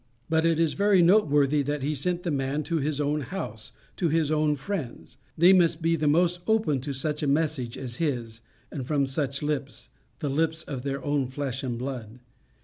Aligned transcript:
But 0.29 0.47
it 0.47 0.59
is 0.59 0.73
very 0.73 1.03
noteworthy 1.03 1.61
that 1.61 1.83
he 1.83 1.93
sent 1.93 2.23
the 2.23 2.31
man 2.31 2.63
to 2.63 2.77
his 2.77 2.99
own 2.99 3.21
house, 3.21 3.71
to 3.97 4.09
his 4.09 4.31
own 4.31 4.55
friends. 4.55 5.17
They 5.37 5.53
must 5.53 5.79
be 5.79 5.95
the 5.95 6.07
most 6.07 6.39
open 6.47 6.81
to 6.81 6.91
such 6.91 7.21
a 7.21 7.27
message 7.27 7.77
as 7.77 7.97
his, 7.97 8.41
and 8.71 8.87
from 8.87 9.05
such 9.05 9.43
lips 9.43 9.91
the 10.17 10.27
lips 10.31 10.63
of 10.63 10.81
their 10.81 11.03
own 11.05 11.27
flesh 11.27 11.61
and 11.61 11.77
blood. 11.77 12.19